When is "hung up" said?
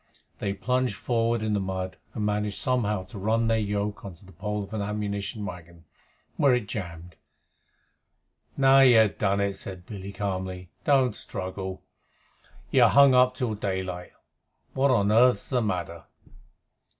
12.89-13.35